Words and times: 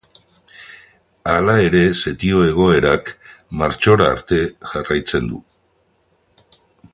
Ala 1.33 1.53
ere 1.65 1.81
setio-egoerak 1.99 3.11
martxora 3.61 4.09
arte 4.15 4.41
jarraitzen 4.73 5.29
du. 5.35 5.43